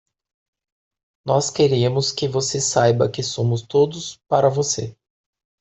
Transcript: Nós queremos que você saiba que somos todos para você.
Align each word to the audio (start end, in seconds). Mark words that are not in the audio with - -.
Nós 1.23 1.51
queremos 1.51 2.11
que 2.11 2.27
você 2.27 2.59
saiba 2.59 3.07
que 3.07 3.21
somos 3.21 3.61
todos 3.61 4.17
para 4.27 4.49
você. 4.49 4.97